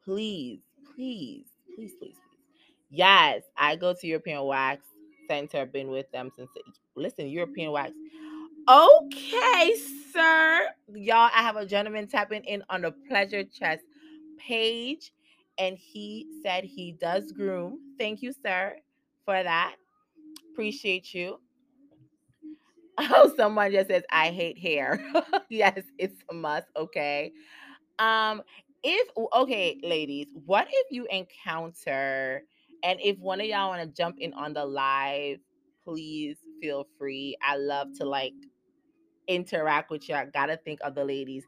please, 0.03 0.61
please, 0.95 1.45
please, 1.75 1.91
please, 1.99 2.15
please. 2.15 2.47
Yes, 2.89 3.43
I 3.55 3.75
go 3.75 3.93
to 3.93 4.07
European 4.07 4.43
Wax 4.45 4.81
Center, 5.27 5.67
been 5.67 5.89
with 5.89 6.11
them 6.11 6.31
since 6.35 6.49
listen, 6.95 7.27
European 7.27 7.71
Wax. 7.71 7.91
Okay, 8.67 9.75
sir. 10.11 10.69
Y'all, 10.93 11.29
I 11.35 11.43
have 11.43 11.55
a 11.55 11.65
gentleman 11.67 12.07
tapping 12.07 12.43
in 12.45 12.63
on 12.69 12.81
the 12.81 12.91
pleasure 13.07 13.43
chest 13.43 13.83
page, 14.39 15.11
and 15.59 15.77
he 15.77 16.25
said 16.41 16.63
he 16.63 16.93
does 16.93 17.31
groom. 17.31 17.79
Thank 17.99 18.23
you, 18.23 18.33
sir, 18.33 18.77
for 19.23 19.41
that. 19.43 19.75
Appreciate 20.51 21.13
you. 21.13 21.39
Oh, 22.97 23.33
someone 23.35 23.73
just 23.73 23.89
says 23.89 24.03
I 24.09 24.29
hate 24.29 24.57
hair. 24.57 25.05
yes, 25.49 25.81
it's 25.97 26.21
a 26.31 26.33
must. 26.33 26.67
Okay. 26.77 27.33
Um, 27.99 28.41
if 28.83 29.09
okay, 29.35 29.77
ladies, 29.83 30.27
what 30.45 30.67
if 30.71 30.91
you 30.91 31.05
encounter 31.11 32.43
and 32.83 32.97
if 33.03 33.17
one 33.19 33.41
of 33.41 33.47
y'all 33.47 33.67
want 33.69 33.81
to 33.81 33.87
jump 34.01 34.15
in 34.19 34.33
on 34.33 34.53
the 34.53 34.63
live, 34.63 35.39
please 35.83 36.37
feel 36.61 36.87
free. 36.97 37.35
I 37.45 37.57
love 37.57 37.89
to 37.97 38.05
like 38.05 38.33
interact 39.27 39.89
with 39.89 40.07
you. 40.09 40.15
I 40.15 40.25
gotta 40.25 40.57
think 40.57 40.79
of 40.83 40.95
the 40.95 41.03
ladies. 41.03 41.43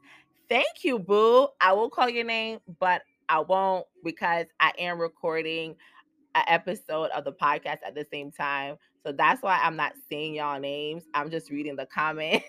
Thank 0.48 0.82
you, 0.82 0.98
Boo. 0.98 1.48
I 1.60 1.72
will 1.72 1.90
call 1.90 2.08
your 2.08 2.24
name, 2.24 2.60
but 2.78 3.02
I 3.28 3.40
won't 3.40 3.86
because 4.02 4.46
I 4.60 4.72
am 4.78 4.98
recording 4.98 5.76
an 6.34 6.44
episode 6.48 7.10
of 7.10 7.24
the 7.24 7.32
podcast 7.32 7.78
at 7.86 7.94
the 7.94 8.06
same 8.10 8.30
time. 8.30 8.76
So 9.04 9.12
that's 9.12 9.42
why 9.42 9.60
I'm 9.62 9.76
not 9.76 9.92
saying 10.10 10.34
y'all 10.34 10.60
names. 10.60 11.04
I'm 11.14 11.30
just 11.30 11.50
reading 11.50 11.76
the 11.76 11.86
comments. 11.86 12.46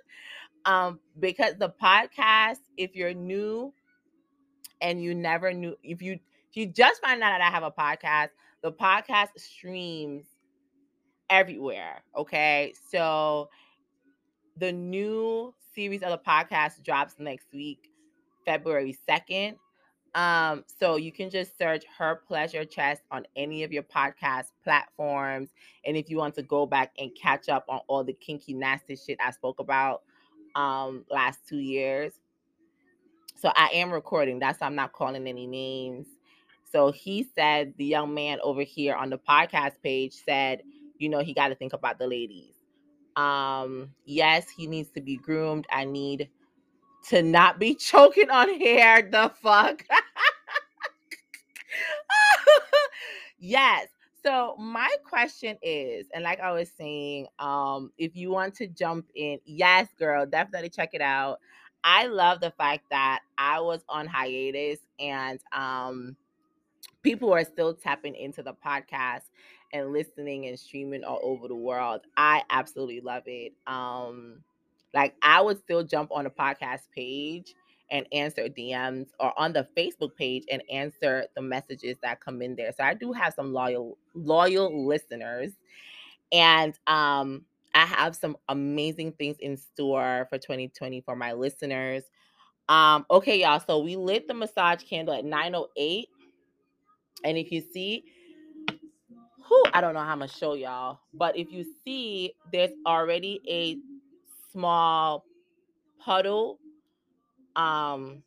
um, 0.64 1.00
because 1.18 1.54
the 1.58 1.72
podcast, 1.82 2.58
if 2.76 2.94
you're 2.94 3.14
new 3.14 3.72
and 4.80 5.02
you 5.02 5.14
never 5.14 5.52
knew, 5.52 5.76
if 5.82 6.02
you 6.02 6.18
if 6.50 6.56
you 6.56 6.66
just 6.66 7.00
find 7.00 7.22
out 7.22 7.30
that 7.30 7.40
I 7.40 7.50
have 7.50 7.62
a 7.62 7.70
podcast, 7.70 8.28
the 8.62 8.72
podcast 8.72 9.28
streams 9.36 10.26
everywhere. 11.30 12.02
Okay. 12.14 12.74
So 12.90 13.48
the 14.56 14.72
new 14.72 15.54
series 15.74 16.02
of 16.02 16.10
the 16.10 16.18
podcast 16.18 16.82
drops 16.82 17.14
next 17.18 17.52
week, 17.52 17.90
February 18.44 18.96
2nd. 19.08 19.56
Um, 20.14 20.64
so 20.78 20.96
you 20.96 21.10
can 21.10 21.30
just 21.30 21.56
search 21.56 21.84
her 21.98 22.16
pleasure 22.28 22.64
chest 22.64 23.02
on 23.10 23.26
any 23.34 23.62
of 23.64 23.72
your 23.72 23.82
podcast 23.82 24.52
platforms. 24.62 25.48
And 25.86 25.96
if 25.96 26.10
you 26.10 26.18
want 26.18 26.34
to 26.34 26.42
go 26.42 26.66
back 26.66 26.92
and 26.98 27.10
catch 27.14 27.48
up 27.48 27.64
on 27.68 27.80
all 27.88 28.04
the 28.04 28.12
kinky 28.12 28.52
nasty 28.52 28.96
shit 28.96 29.18
I 29.24 29.30
spoke 29.30 29.58
about 29.58 30.02
um 30.54 31.06
last 31.10 31.48
two 31.48 31.58
years. 31.58 32.12
So 33.36 33.50
I 33.56 33.70
am 33.74 33.90
recording. 33.90 34.38
That's 34.38 34.60
why 34.60 34.66
I'm 34.66 34.74
not 34.74 34.92
calling 34.92 35.26
any 35.26 35.46
names. 35.46 36.06
So 36.70 36.92
he 36.92 37.26
said 37.34 37.74
the 37.78 37.84
young 37.84 38.14
man 38.14 38.38
over 38.42 38.62
here 38.62 38.94
on 38.94 39.10
the 39.10 39.18
podcast 39.18 39.82
page 39.82 40.12
said, 40.12 40.62
you 40.98 41.08
know, 41.08 41.20
he 41.20 41.34
got 41.34 41.48
to 41.48 41.54
think 41.54 41.72
about 41.72 41.98
the 41.98 42.06
ladies. 42.06 42.61
Um, 43.16 43.90
yes, 44.04 44.48
he 44.48 44.66
needs 44.66 44.90
to 44.90 45.00
be 45.00 45.16
groomed. 45.16 45.66
I 45.70 45.84
need 45.84 46.28
to 47.08 47.22
not 47.22 47.58
be 47.58 47.74
choking 47.78 48.30
on 48.30 48.58
hair. 48.58 49.02
The 49.02 49.30
fuck? 49.42 49.84
yes. 53.38 53.88
So 54.24 54.54
my 54.56 54.88
question 55.04 55.58
is, 55.62 56.06
and 56.14 56.22
like 56.22 56.38
I 56.40 56.52
was 56.52 56.70
saying, 56.70 57.26
um, 57.40 57.90
if 57.98 58.14
you 58.14 58.30
want 58.30 58.54
to 58.56 58.68
jump 58.68 59.06
in, 59.16 59.38
yes, 59.44 59.88
girl, 59.98 60.26
definitely 60.26 60.70
check 60.70 60.90
it 60.92 61.00
out. 61.00 61.38
I 61.84 62.06
love 62.06 62.40
the 62.40 62.52
fact 62.52 62.84
that 62.90 63.20
I 63.36 63.60
was 63.60 63.80
on 63.88 64.06
hiatus 64.06 64.78
and 65.00 65.40
um 65.52 66.16
people 67.02 67.32
are 67.32 67.44
still 67.44 67.74
tapping 67.74 68.14
into 68.14 68.42
the 68.42 68.54
podcast 68.64 69.22
and 69.72 69.92
listening 69.92 70.46
and 70.46 70.58
streaming 70.58 71.04
all 71.04 71.20
over 71.22 71.48
the 71.48 71.56
world. 71.56 72.02
I 72.16 72.42
absolutely 72.50 73.00
love 73.00 73.24
it. 73.26 73.52
Um 73.66 74.42
like 74.94 75.14
I 75.22 75.40
would 75.40 75.58
still 75.58 75.82
jump 75.84 76.10
on 76.12 76.26
a 76.26 76.30
podcast 76.30 76.82
page 76.94 77.54
and 77.90 78.06
answer 78.12 78.48
DMs 78.48 79.08
or 79.20 79.38
on 79.38 79.52
the 79.52 79.66
Facebook 79.76 80.16
page 80.16 80.44
and 80.50 80.62
answer 80.70 81.26
the 81.36 81.42
messages 81.42 81.96
that 82.02 82.20
come 82.20 82.42
in 82.42 82.56
there. 82.56 82.72
So 82.76 82.84
I 82.84 82.94
do 82.94 83.12
have 83.12 83.34
some 83.34 83.52
loyal 83.52 83.98
loyal 84.14 84.86
listeners 84.86 85.52
and 86.32 86.78
um 86.86 87.44
I 87.74 87.86
have 87.86 88.14
some 88.14 88.36
amazing 88.48 89.12
things 89.12 89.36
in 89.40 89.56
store 89.56 90.26
for 90.28 90.38
2020 90.38 91.00
for 91.02 91.16
my 91.16 91.32
listeners. 91.32 92.04
Um 92.68 93.06
okay 93.10 93.40
y'all, 93.40 93.60
so 93.60 93.80
we 93.80 93.96
lit 93.96 94.28
the 94.28 94.34
massage 94.34 94.82
candle 94.84 95.14
at 95.14 95.24
908 95.24 96.08
and 97.24 97.38
if 97.38 97.52
you 97.52 97.60
see 97.60 98.04
I 99.72 99.80
don't 99.80 99.94
know 99.94 100.00
how 100.00 100.12
I'm 100.12 100.18
gonna 100.18 100.28
show 100.28 100.54
y'all, 100.54 101.00
but 101.14 101.36
if 101.36 101.50
you 101.50 101.64
see 101.84 102.34
there's 102.52 102.72
already 102.86 103.40
a 103.48 103.78
small 104.52 105.24
puddle. 106.04 106.58
Um, 107.56 108.22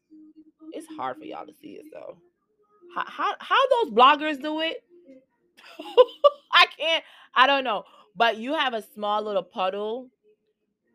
it's 0.72 0.88
hard 0.88 1.18
for 1.18 1.26
y'all 1.26 1.46
to 1.46 1.54
see 1.62 1.74
it 1.74 1.86
though. 1.92 2.18
How 2.96 3.04
how, 3.06 3.36
how 3.40 3.84
those 3.84 3.94
bloggers 3.94 4.42
do 4.42 4.62
it? 4.62 4.84
I 6.52 6.66
can't. 6.78 7.04
I 7.36 7.48
don't 7.48 7.64
know. 7.64 7.84
But 8.16 8.38
you 8.38 8.54
have 8.54 8.74
a 8.74 8.84
small 8.94 9.22
little 9.22 9.44
puddle 9.44 10.10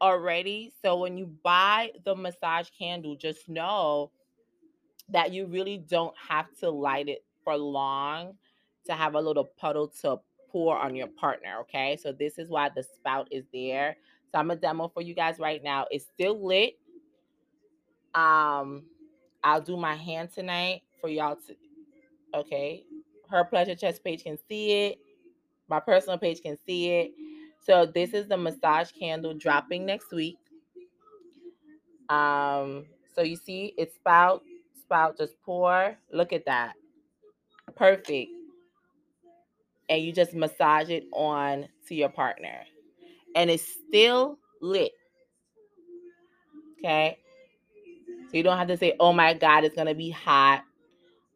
already. 0.00 0.72
So 0.82 0.96
when 0.96 1.18
you 1.18 1.26
buy 1.26 1.90
the 2.04 2.14
massage 2.14 2.68
candle, 2.78 3.16
just 3.16 3.48
know 3.48 4.10
that 5.10 5.32
you 5.32 5.46
really 5.46 5.76
don't 5.76 6.14
have 6.28 6.46
to 6.60 6.70
light 6.70 7.08
it 7.08 7.24
for 7.44 7.56
long 7.56 8.34
to 8.86 8.94
have 8.94 9.14
a 9.14 9.20
little 9.20 9.50
puddle 9.58 9.88
to 10.02 10.18
pour 10.50 10.76
on 10.76 10.94
your 10.94 11.06
partner. 11.06 11.58
Okay. 11.60 11.96
So 12.00 12.12
this 12.12 12.38
is 12.38 12.48
why 12.48 12.70
the 12.74 12.82
spout 12.82 13.28
is 13.30 13.44
there. 13.52 13.96
So 14.32 14.38
I'm 14.38 14.50
a 14.50 14.56
demo 14.56 14.88
for 14.88 15.02
you 15.02 15.14
guys 15.14 15.38
right 15.38 15.62
now. 15.62 15.86
It's 15.90 16.06
still 16.06 16.44
lit. 16.44 16.78
Um, 18.14 18.84
I'll 19.42 19.60
do 19.60 19.76
my 19.76 19.94
hand 19.94 20.30
tonight 20.34 20.82
for 21.00 21.08
y'all 21.08 21.36
to 21.46 21.56
okay. 22.34 22.84
Her 23.28 23.44
pleasure 23.44 23.74
chest 23.74 24.02
page 24.02 24.24
can 24.24 24.38
see 24.48 24.86
it. 24.86 24.98
My 25.68 25.80
personal 25.80 26.18
page 26.18 26.42
can 26.42 26.58
see 26.66 26.90
it. 26.90 27.12
So 27.64 27.86
this 27.86 28.12
is 28.12 28.26
the 28.26 28.36
massage 28.36 28.90
candle 28.92 29.34
dropping 29.34 29.86
next 29.86 30.10
week. 30.12 30.38
Um, 32.08 32.86
so 33.14 33.22
you 33.22 33.36
see 33.36 33.74
it 33.78 33.94
spout, 33.94 34.42
spout, 34.80 35.16
just 35.16 35.40
pour. 35.42 35.96
Look 36.12 36.32
at 36.32 36.44
that. 36.46 36.74
Perfect. 37.76 38.30
And 39.90 40.02
you 40.02 40.12
just 40.12 40.32
massage 40.32 40.88
it 40.88 41.04
on 41.12 41.68
to 41.88 41.94
your 41.94 42.08
partner. 42.08 42.60
And 43.34 43.50
it's 43.50 43.66
still 43.88 44.38
lit. 44.62 44.92
Okay. 46.78 47.18
So 48.30 48.36
you 48.36 48.44
don't 48.44 48.56
have 48.56 48.68
to 48.68 48.76
say, 48.76 48.94
oh 49.00 49.12
my 49.12 49.34
God, 49.34 49.64
it's 49.64 49.74
gonna 49.74 49.94
be 49.94 50.10
hot. 50.10 50.62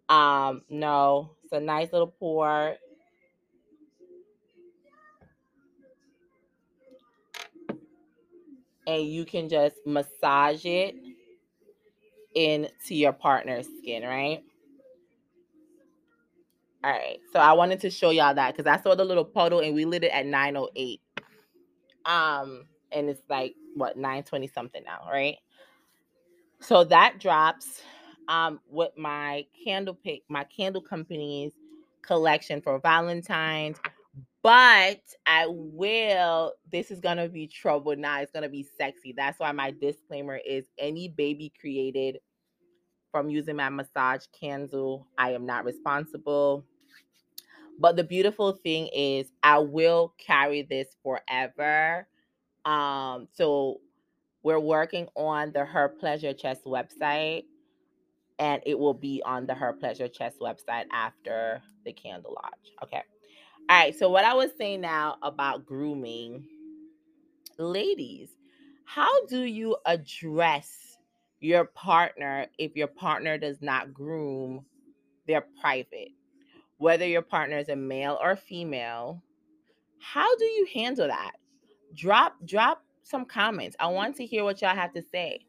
Um, 0.08 0.62
no, 0.70 1.32
it's 1.42 1.52
a 1.52 1.60
nice 1.60 1.92
little 1.92 2.14
pour. 2.18 2.76
And 8.86 9.02
you 9.02 9.24
can 9.24 9.48
just 9.48 9.76
massage 9.84 10.64
it 10.64 10.94
into 12.34 12.94
your 12.94 13.12
partner's 13.12 13.66
skin, 13.78 14.04
right? 14.04 14.42
All 16.84 16.90
right. 16.90 17.18
So 17.32 17.38
I 17.38 17.54
wanted 17.54 17.80
to 17.80 17.90
show 17.90 18.10
y'all 18.10 18.34
that 18.34 18.54
because 18.54 18.70
I 18.70 18.82
saw 18.82 18.94
the 18.94 19.06
little 19.06 19.24
puddle 19.24 19.60
and 19.60 19.74
we 19.74 19.86
lit 19.86 20.04
it 20.04 20.12
at 20.12 20.26
908. 20.26 21.00
Um, 22.04 22.66
and 22.92 23.08
it's 23.08 23.22
like 23.30 23.54
what 23.74 23.96
920 23.96 24.48
something 24.48 24.84
now, 24.84 25.08
right? 25.10 25.38
So 26.60 26.84
that 26.84 27.18
drops 27.18 27.80
um 28.28 28.60
with 28.68 28.90
my 28.98 29.46
candle 29.64 29.94
pick, 29.94 30.24
my 30.28 30.44
candle 30.44 30.82
company's 30.82 31.52
collection 32.02 32.60
for 32.60 32.78
Valentine's. 32.78 33.78
But 34.42 35.00
I 35.24 35.46
will, 35.48 36.52
this 36.70 36.90
is 36.90 37.00
gonna 37.00 37.30
be 37.30 37.46
trouble 37.46 37.96
now. 37.96 38.20
It's 38.20 38.30
gonna 38.30 38.50
be 38.50 38.68
sexy. 38.76 39.14
That's 39.16 39.38
why 39.40 39.52
my 39.52 39.70
disclaimer 39.70 40.38
is 40.46 40.66
any 40.78 41.08
baby 41.08 41.50
created 41.58 42.18
from 43.14 43.30
using 43.30 43.54
my 43.54 43.68
massage 43.68 44.24
candle, 44.38 45.06
I 45.16 45.30
am 45.34 45.46
not 45.46 45.64
responsible. 45.64 46.64
But 47.78 47.96
the 47.96 48.04
beautiful 48.04 48.52
thing 48.52 48.88
is 48.94 49.30
I 49.42 49.58
will 49.58 50.14
carry 50.18 50.62
this 50.62 50.88
forever. 51.02 52.06
Um, 52.64 53.28
so 53.32 53.80
we're 54.42 54.60
working 54.60 55.08
on 55.16 55.52
the 55.52 55.64
Her 55.64 55.88
Pleasure 55.88 56.32
Chest 56.32 56.64
website, 56.64 57.44
and 58.38 58.62
it 58.66 58.78
will 58.78 58.94
be 58.94 59.22
on 59.24 59.46
the 59.46 59.54
Her 59.54 59.72
Pleasure 59.72 60.08
Chest 60.08 60.38
website 60.40 60.84
after 60.92 61.62
the 61.84 61.92
candle 61.92 62.36
Lodge. 62.42 62.72
Okay. 62.82 63.02
All 63.68 63.76
right. 63.76 63.98
So 63.98 64.10
what 64.10 64.24
I 64.24 64.34
was 64.34 64.50
saying 64.56 64.82
now 64.82 65.16
about 65.22 65.66
grooming, 65.66 66.44
ladies, 67.58 68.28
how 68.84 69.26
do 69.26 69.42
you 69.42 69.76
address 69.86 70.96
your 71.40 71.64
partner 71.64 72.46
if 72.58 72.76
your 72.76 72.86
partner 72.86 73.38
does 73.38 73.60
not 73.60 73.92
groom 73.94 74.64
their 75.26 75.46
private? 75.60 76.12
Whether 76.78 77.06
your 77.06 77.22
partner 77.22 77.58
is 77.58 77.68
a 77.68 77.76
male 77.76 78.18
or 78.22 78.36
female 78.36 79.22
how 80.04 80.36
do 80.36 80.44
you 80.44 80.66
handle 80.72 81.08
that? 81.08 81.32
Drop 81.94 82.36
drop 82.44 82.84
some 83.02 83.24
comments. 83.24 83.74
I 83.80 83.86
want 83.86 84.16
to 84.16 84.26
hear 84.26 84.44
what 84.44 84.60
y'all 84.60 84.74
have 84.74 84.92
to 84.92 85.02
say. 85.02 85.46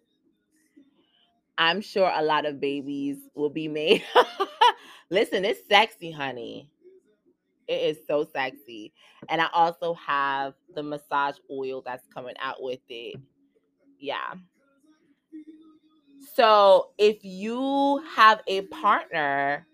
I'm 1.58 1.82
sure 1.82 2.12
a 2.13 2.24
lot 2.24 2.46
of 2.46 2.60
babies 2.60 3.17
will 3.34 3.50
be 3.50 3.67
made 3.67 4.03
listen 5.10 5.44
it's 5.44 5.67
sexy 5.67 6.10
honey. 6.10 6.70
It 7.67 7.82
is 7.82 7.98
so 8.08 8.24
sexy. 8.32 8.94
And 9.27 9.41
i 9.41 9.48
also 9.51 9.94
have 9.96 10.53
the 10.74 10.83
massage 10.83 11.35
oil 11.51 11.81
that's 11.85 12.07
coming 12.14 12.35
out 12.40 12.61
with 12.61 12.81
it. 12.88 13.18
Yeah. 14.00 14.35
So 16.33 16.92
if 16.98 17.24
you 17.24 18.01
have 18.16 18.42
a 18.48 18.61
partner 18.64 19.68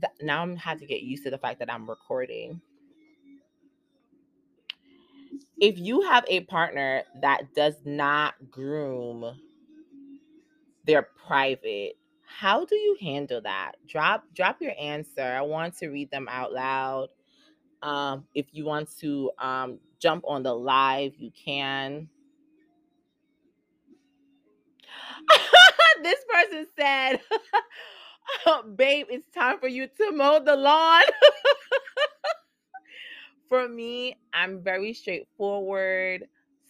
that, 0.00 0.12
now 0.22 0.42
I'm 0.42 0.56
have 0.56 0.80
to 0.80 0.86
get 0.86 1.02
used 1.02 1.24
to 1.24 1.30
the 1.30 1.38
fact 1.38 1.58
that 1.60 1.72
I'm 1.72 1.88
recording. 1.88 2.60
If 5.58 5.78
you 5.78 6.02
have 6.02 6.24
a 6.28 6.40
partner 6.40 7.02
that 7.22 7.54
does 7.54 7.74
not 7.84 8.34
groom 8.50 9.38
their 10.84 11.08
private, 11.26 11.96
how 12.26 12.64
do 12.64 12.76
you 12.76 12.96
handle 13.00 13.40
that? 13.42 13.72
Drop 13.86 14.24
drop 14.34 14.60
your 14.60 14.72
answer. 14.78 15.22
I 15.22 15.42
want 15.42 15.76
to 15.78 15.88
read 15.88 16.10
them 16.10 16.28
out 16.30 16.52
loud. 16.52 17.08
Um, 17.82 18.26
if 18.34 18.46
you 18.52 18.64
want 18.64 18.88
to 19.00 19.30
um, 19.38 19.78
jump 20.00 20.24
on 20.26 20.42
the 20.42 20.54
live, 20.54 21.12
you 21.18 21.30
can. 21.44 22.08
this 26.02 26.24
person 26.32 26.66
said 26.78 27.20
babe, 28.76 29.06
it's 29.10 29.28
time 29.30 29.58
for 29.58 29.68
you 29.68 29.86
to 29.88 30.12
mow 30.12 30.40
the 30.44 30.56
lawn. 30.56 31.02
for 33.48 33.68
me, 33.68 34.16
I'm 34.32 34.62
very 34.62 34.92
straightforward. 34.92 36.24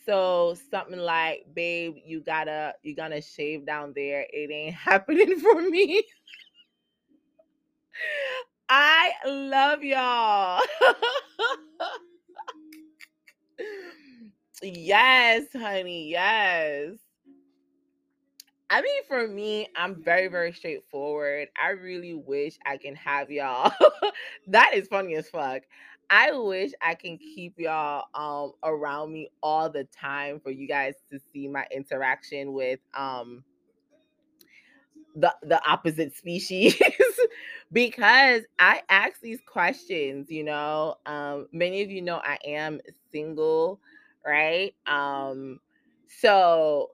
So 0.04 0.56
something 0.70 0.98
like, 0.98 1.46
babe, 1.54 1.96
you 2.04 2.20
gotta 2.20 2.74
you 2.82 2.94
gotta 2.94 3.20
shave 3.20 3.66
down 3.66 3.92
there. 3.94 4.26
It 4.32 4.50
ain't 4.52 4.74
happening 4.76 5.38
for 5.40 5.60
me. 5.62 6.04
I 8.68 9.12
love 9.26 9.82
y'all. 9.84 10.62
yes, 14.62 15.44
honey. 15.54 16.10
Yes. 16.10 16.96
I 18.68 18.82
mean, 18.82 19.04
for 19.06 19.28
me, 19.28 19.68
I'm 19.76 20.02
very, 20.02 20.26
very 20.28 20.52
straightforward. 20.52 21.48
I 21.62 21.70
really 21.70 22.14
wish 22.14 22.58
I 22.66 22.76
can 22.76 22.96
have 22.96 23.30
y'all. 23.30 23.70
that 24.48 24.72
is 24.74 24.88
funny 24.88 25.14
as 25.14 25.28
fuck. 25.28 25.62
I 26.10 26.32
wish 26.32 26.72
I 26.82 26.94
can 26.94 27.18
keep 27.18 27.54
y'all 27.58 28.04
um 28.14 28.52
around 28.62 29.12
me 29.12 29.30
all 29.42 29.68
the 29.68 29.84
time 29.84 30.40
for 30.40 30.50
you 30.50 30.68
guys 30.68 30.94
to 31.10 31.18
see 31.32 31.48
my 31.48 31.66
interaction 31.72 32.52
with 32.52 32.78
um 32.94 33.42
the 35.16 35.34
the 35.42 35.60
opposite 35.68 36.14
species 36.16 36.80
because 37.72 38.42
I 38.58 38.82
ask 38.88 39.20
these 39.20 39.40
questions, 39.46 40.30
you 40.30 40.44
know. 40.44 40.96
Um 41.06 41.48
many 41.52 41.82
of 41.82 41.90
you 41.90 42.02
know 42.02 42.16
I 42.22 42.38
am 42.44 42.80
single, 43.10 43.80
right? 44.24 44.74
Um 44.86 45.58
so 46.08 46.90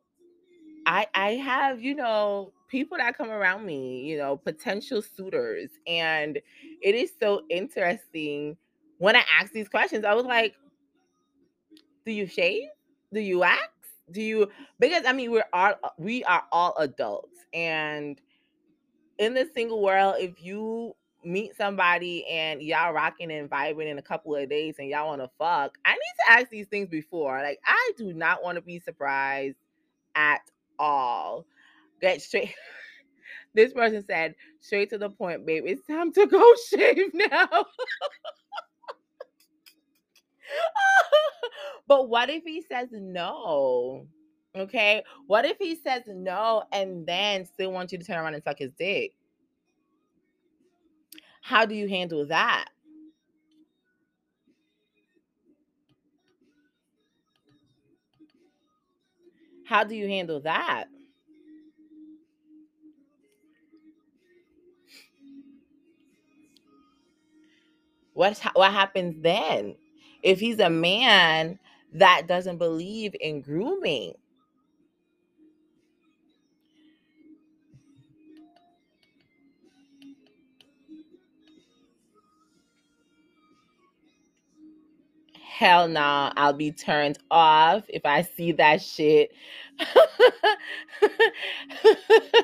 I 0.87 1.07
I 1.15 1.31
have, 1.33 1.83
you 1.83 1.95
know, 1.95 2.53
people 2.69 2.97
that 2.99 3.17
come 3.17 3.31
around 3.31 3.65
me, 3.67 4.03
you 4.03 4.17
know, 4.19 4.37
potential 4.37 5.03
suitors. 5.03 5.71
And 5.87 6.39
it 6.81 6.95
is 6.95 7.13
so 7.21 7.43
interesting 7.51 8.57
when 8.99 9.17
I 9.17 9.23
ask 9.41 9.53
these 9.53 9.69
questions. 9.69 10.05
I 10.05 10.15
was 10.15 10.27
like, 10.27 10.55
do 12.05 12.13
you 12.13 12.27
shave? 12.27 12.69
Do 13.13 13.21
you 13.21 13.41
wax? 13.41 13.69
Do 14.11 14.21
you 14.21 14.51
because 14.79 15.05
I 15.07 15.13
mean 15.13 15.31
we're 15.31 15.45
all 15.53 15.75
uh, 15.83 15.91
we 15.99 16.25
are 16.25 16.43
all 16.53 16.75
adults 16.79 17.39
and 17.55 18.21
in 19.19 19.35
the 19.35 19.49
single 19.55 19.83
world, 19.83 20.17
if 20.19 20.43
you 20.43 20.95
meet 21.25 21.57
somebody 21.57 22.27
and 22.27 22.61
y'all 22.61 22.93
rocking 22.93 23.31
and 23.31 23.49
vibing 23.49 23.87
in 23.87 23.99
a 23.99 24.03
couple 24.03 24.35
of 24.35 24.49
days 24.49 24.77
and 24.79 24.89
y'all 24.89 25.07
want 25.09 25.23
to 25.23 25.31
fuck, 25.39 25.79
I 25.85 25.93
need 25.93 26.15
to 26.27 26.33
ask 26.33 26.49
these 26.49 26.67
things 26.67 26.89
before. 26.89 27.41
Like 27.41 27.61
I 27.65 27.93
do 27.97 28.13
not 28.13 28.43
want 28.43 28.57
to 28.57 28.63
be 28.63 28.81
surprised 28.81 29.57
at 30.15 30.41
all. 30.83 31.47
Get 32.01 32.21
straight. 32.21 32.55
This 33.55 33.75
person 33.75 34.03
said, 34.03 34.35
straight 34.61 34.89
to 34.91 34.99
the 34.99 35.11
point, 35.11 35.45
babe. 35.45 35.65
It's 35.67 35.87
time 35.87 36.11
to 36.15 36.27
go 36.27 36.43
shave 36.71 37.13
now. 37.13 37.47
but 41.87 42.09
what 42.09 42.31
if 42.31 42.45
he 42.45 42.63
says 42.63 42.89
no? 42.93 44.07
Okay. 44.57 45.05
What 45.27 45.45
if 45.45 45.59
he 45.59 45.77
says 45.77 46.05
no 46.07 46.63
and 46.73 47.07
then 47.07 47.45
still 47.45 47.73
wants 47.73 47.93
you 47.93 47.99
to 47.99 48.05
turn 48.07 48.17
around 48.17 48.33
and 48.33 48.43
suck 48.43 48.59
his 48.59 48.73
dick? 48.73 49.13
How 51.43 51.67
do 51.67 51.75
you 51.75 51.89
handle 51.89 52.27
that? 52.29 52.71
How 59.65 59.85
do 59.85 59.95
you 59.95 60.09
handle 60.09 60.41
that? 60.41 60.87
What's 68.15 68.41
what 68.55 68.73
happens 68.73 69.23
then? 69.23 69.77
If 70.23 70.41
he's 70.41 70.59
a 70.61 70.71
man 70.71 71.59
that 71.95 72.27
doesn't 72.27 72.59
believe 72.59 73.15
in 73.21 73.41
grooming. 73.41 74.15
Hell 85.63 85.87
no, 85.87 86.01
nah, 86.01 86.33
I'll 86.37 86.53
be 86.53 86.73
turned 86.73 87.19
off 87.31 87.85
if 87.89 88.05
I 88.05 88.23
see 88.23 88.51
that 88.53 88.83
shit. 88.83 89.31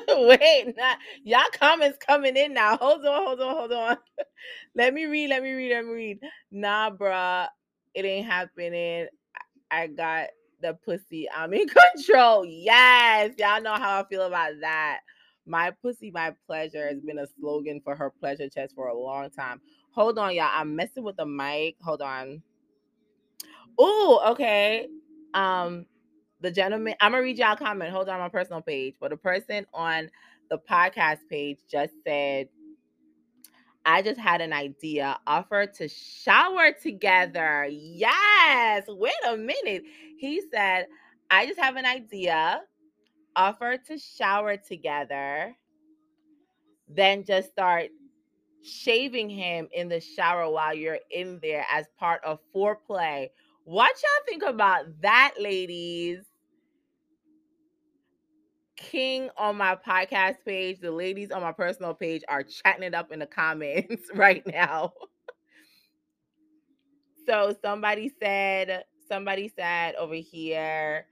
Wait, 0.09 0.73
nah, 0.77 0.95
y'all 1.25 1.41
comments 1.51 1.97
coming 2.05 2.37
in 2.37 2.53
now. 2.53 2.77
Hold 2.77 3.05
on, 3.05 3.25
hold 3.25 3.41
on, 3.41 3.55
hold 3.55 3.71
on. 3.73 3.97
let 4.75 4.93
me 4.93 5.05
read, 5.05 5.31
let 5.31 5.43
me 5.43 5.51
read, 5.51 5.71
let 5.73 5.85
me 5.85 5.91
read. 5.91 6.19
Nah, 6.49 6.91
bruh, 6.91 7.47
it 7.93 8.05
ain't 8.05 8.25
happening. 8.25 9.07
I 9.69 9.87
got 9.87 10.27
the 10.61 10.75
pussy. 10.85 11.27
I'm 11.29 11.53
in 11.53 11.67
control. 11.95 12.45
Yes, 12.45 13.31
y'all 13.37 13.61
know 13.61 13.75
how 13.75 13.99
I 13.99 14.05
feel 14.07 14.21
about 14.21 14.53
that. 14.61 14.99
My 15.45 15.71
pussy, 15.81 16.09
my 16.09 16.33
pleasure 16.47 16.87
has 16.87 17.01
been 17.01 17.19
a 17.19 17.27
slogan 17.37 17.81
for 17.83 17.95
her 17.97 18.11
pleasure 18.17 18.47
chest 18.47 18.75
for 18.75 18.87
a 18.87 18.97
long 18.97 19.29
time. 19.31 19.59
Hold 19.91 20.17
on, 20.19 20.35
y'all. 20.35 20.51
I'm 20.53 20.73
messing 20.73 21.03
with 21.03 21.17
the 21.17 21.25
mic. 21.25 21.75
Hold 21.81 22.01
on. 22.01 22.41
Oh, 23.79 24.21
okay. 24.31 24.87
Um, 25.33 25.85
the 26.41 26.51
gentleman, 26.51 26.95
I'm 27.01 27.13
gonna 27.13 27.23
read 27.23 27.37
y'all 27.37 27.55
comment. 27.55 27.91
Hold 27.91 28.09
on 28.09 28.19
my 28.19 28.29
personal 28.29 28.61
page. 28.61 28.95
But 28.99 29.11
the 29.11 29.17
person 29.17 29.65
on 29.73 30.09
the 30.49 30.57
podcast 30.59 31.19
page 31.29 31.59
just 31.69 31.93
said, 32.05 32.49
I 33.85 34.01
just 34.01 34.19
had 34.19 34.41
an 34.41 34.53
idea. 34.53 35.17
Offer 35.25 35.67
to 35.77 35.87
shower 35.87 36.71
together. 36.73 37.67
Yes. 37.71 38.83
Wait 38.87 39.13
a 39.27 39.37
minute. 39.37 39.83
He 40.17 40.41
said, 40.53 40.87
I 41.31 41.45
just 41.45 41.59
have 41.59 41.77
an 41.77 41.85
idea. 41.85 42.61
Offer 43.35 43.77
to 43.87 43.97
shower 43.97 44.57
together. 44.57 45.55
Then 46.89 47.23
just 47.23 47.51
start 47.51 47.89
shaving 48.61 49.29
him 49.29 49.69
in 49.71 49.87
the 49.87 50.01
shower 50.01 50.49
while 50.51 50.73
you're 50.73 50.99
in 51.11 51.39
there 51.41 51.65
as 51.71 51.85
part 51.97 52.21
of 52.25 52.39
foreplay. 52.53 53.29
What 53.69 53.95
y'all 54.01 54.25
think 54.27 54.41
about 54.41 54.99
that, 55.03 55.35
ladies? 55.39 56.23
King 58.75 59.29
on 59.37 59.57
my 59.57 59.75
podcast 59.75 60.37
page, 60.43 60.79
the 60.79 60.89
ladies 60.89 61.29
on 61.29 61.43
my 61.43 61.51
personal 61.51 61.93
page 61.93 62.23
are 62.27 62.41
chatting 62.41 62.81
it 62.81 62.95
up 62.95 63.11
in 63.11 63.19
the 63.19 63.27
comments 63.27 64.09
right 64.15 64.41
now. 64.47 64.93
so 67.27 67.55
somebody 67.63 68.11
said, 68.19 68.85
somebody 69.07 69.53
said 69.55 69.93
over 69.99 70.15
here, 70.15 71.05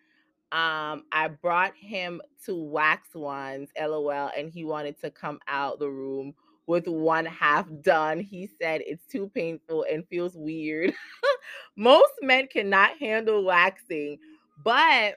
um, 0.52 1.04
I 1.12 1.30
brought 1.39 1.76
him 1.76 2.24
to 2.46 2.56
wax 2.56 3.13
ones, 3.13 3.70
lol, 3.80 4.32
and 4.36 4.50
he 4.50 4.63
wanted 4.63 5.00
to 5.02 5.12
come 5.12 5.38
out 5.48 5.78
the 5.78 5.91
room 5.91 6.34
with 6.68 6.88
one 6.88 7.26
half 7.26 7.66
done. 7.82 8.20
He 8.20 8.50
said 8.62 8.82
it's 8.86 9.06
too 9.08 9.30
painful 9.34 9.86
and 9.92 10.08
feels 10.08 10.36
weird. 10.36 10.94
Most 11.76 12.14
men 12.22 12.48
cannot 12.48 12.98
handle 13.00 13.44
waxing, 13.44 14.20
but 14.64 15.16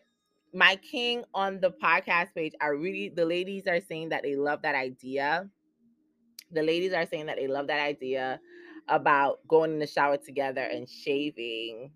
my 0.52 0.76
king 0.76 1.24
on 1.34 1.60
the 1.60 1.70
podcast 1.70 2.34
page, 2.34 2.54
I 2.60 2.68
really 2.68 3.08
the 3.08 3.24
ladies 3.24 3.66
are 3.66 3.80
saying 3.80 4.08
that 4.10 4.22
they 4.22 4.36
love 4.36 4.62
that 4.62 4.74
idea. 4.74 5.48
The 6.52 6.62
ladies 6.62 6.92
are 6.92 7.06
saying 7.06 7.26
that 7.26 7.36
they 7.36 7.46
love 7.46 7.68
that 7.68 7.80
idea 7.80 8.40
about 8.88 9.46
going 9.46 9.72
in 9.72 9.78
the 9.78 9.86
shower 9.86 10.16
together 10.16 10.62
and 10.62 10.88
shaving. 10.88 11.90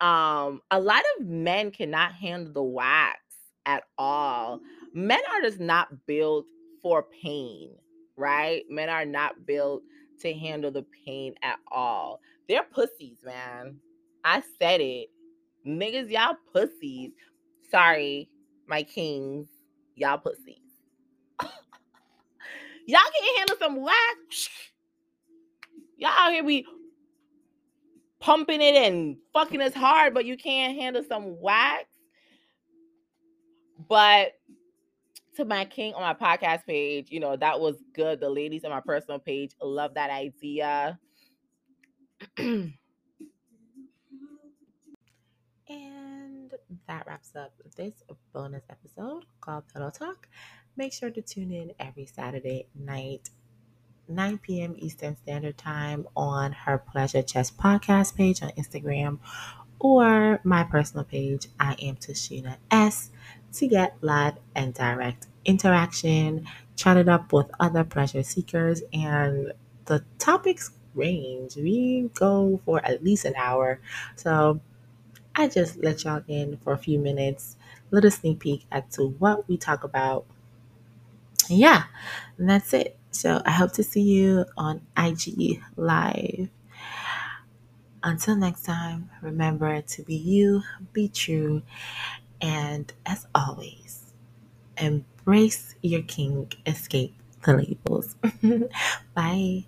Um, 0.00 0.60
a 0.70 0.80
lot 0.80 1.02
of 1.16 1.26
men 1.26 1.70
cannot 1.70 2.12
handle 2.12 2.52
the 2.52 2.62
wax 2.62 3.20
at 3.64 3.84
all. 3.96 4.60
Men 4.92 5.20
are 5.32 5.40
just 5.42 5.60
not 5.60 6.06
built 6.06 6.46
for 6.82 7.06
pain, 7.22 7.70
right? 8.16 8.64
Men 8.68 8.88
are 8.88 9.04
not 9.04 9.46
built 9.46 9.82
to 10.20 10.32
handle 10.32 10.70
the 10.70 10.84
pain 11.04 11.34
at 11.42 11.58
all. 11.70 12.20
They're 12.48 12.64
pussies, 12.64 13.18
man. 13.24 13.76
I 14.24 14.42
said 14.58 14.80
it. 14.80 15.10
Niggas, 15.66 16.10
y'all 16.10 16.36
pussies. 16.52 17.12
Sorry, 17.70 18.28
my 18.66 18.82
kings. 18.82 19.48
Y'all 19.96 20.18
pussies. 20.18 20.58
y'all 22.86 23.00
can't 23.20 23.38
handle 23.38 23.56
some 23.58 23.82
wax. 23.82 24.48
Y'all 25.96 26.10
out 26.10 26.32
here 26.32 26.42
be 26.42 26.66
pumping 28.18 28.60
it 28.60 28.74
and 28.74 29.16
fucking 29.32 29.60
us 29.60 29.72
hard, 29.72 30.12
but 30.12 30.24
you 30.24 30.36
can't 30.36 30.76
handle 30.76 31.04
some 31.08 31.40
wax. 31.40 31.84
But 33.88 34.32
to 35.36 35.44
my 35.44 35.64
king 35.64 35.94
on 35.94 36.02
my 36.02 36.14
podcast 36.14 36.64
page, 36.66 37.08
you 37.10 37.20
know, 37.20 37.36
that 37.36 37.60
was 37.60 37.76
good. 37.94 38.20
The 38.20 38.28
ladies 38.30 38.64
on 38.64 38.70
my 38.70 38.80
personal 38.80 39.18
page 39.18 39.52
love 39.60 39.94
that 39.94 40.10
idea. 40.10 40.98
And 45.66 46.52
that 46.86 47.06
wraps 47.06 47.34
up 47.34 47.52
this 47.76 47.94
bonus 48.34 48.64
episode 48.68 49.24
called 49.40 49.64
Pillow 49.72 49.90
Talk. 49.90 50.28
Make 50.76 50.92
sure 50.92 51.10
to 51.10 51.22
tune 51.22 51.52
in 51.52 51.72
every 51.80 52.04
Saturday 52.04 52.66
night, 52.74 53.30
9 54.08 54.38
p.m. 54.38 54.74
Eastern 54.76 55.16
Standard 55.16 55.56
Time 55.56 56.06
on 56.14 56.52
her 56.52 56.76
Pleasure 56.76 57.22
Chest 57.22 57.56
podcast 57.56 58.14
page 58.14 58.42
on 58.42 58.50
Instagram 58.50 59.20
or 59.78 60.40
my 60.44 60.64
personal 60.64 61.04
page, 61.04 61.48
I 61.58 61.74
am 61.82 61.96
Tashina 61.96 62.56
S, 62.70 63.10
to 63.54 63.68
get 63.68 63.96
live 64.00 64.34
and 64.54 64.74
direct 64.74 65.26
interaction, 65.44 66.46
chat 66.76 66.96
it 66.96 67.08
up 67.08 67.32
with 67.32 67.46
other 67.60 67.84
pleasure 67.84 68.22
seekers, 68.22 68.82
and 68.92 69.52
the 69.86 70.04
topics 70.18 70.70
range. 70.94 71.56
We 71.56 72.10
go 72.14 72.60
for 72.64 72.84
at 72.84 73.04
least 73.04 73.24
an 73.24 73.34
hour. 73.36 73.80
So 74.16 74.60
I 75.34 75.48
just 75.48 75.82
let 75.82 76.04
y'all 76.04 76.22
in 76.28 76.58
for 76.64 76.72
a 76.72 76.78
few 76.78 76.98
minutes, 76.98 77.56
little 77.90 78.10
sneak 78.10 78.40
peek 78.40 78.66
as 78.72 78.84
to 78.92 79.08
what 79.18 79.48
we 79.48 79.56
talk 79.56 79.84
about. 79.84 80.26
Yeah, 81.48 81.84
and 82.38 82.48
that's 82.48 82.72
it. 82.72 82.96
So 83.10 83.42
I 83.44 83.50
hope 83.50 83.72
to 83.72 83.82
see 83.82 84.02
you 84.02 84.46
on 84.56 84.80
IG 84.96 85.60
Live. 85.76 86.48
Until 88.02 88.36
next 88.36 88.64
time, 88.64 89.10
remember 89.22 89.80
to 89.80 90.02
be 90.02 90.14
you, 90.14 90.62
be 90.92 91.08
true, 91.08 91.62
and 92.40 92.92
as 93.06 93.26
always, 93.34 94.12
embrace 94.78 95.74
your 95.82 96.02
king, 96.02 96.52
escape 96.66 97.14
the 97.44 97.54
labels. 97.56 98.16
Bye. 99.14 99.64